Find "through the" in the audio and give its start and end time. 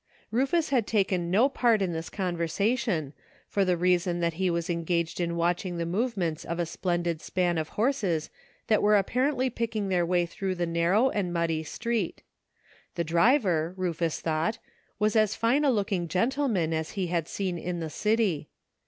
10.25-10.65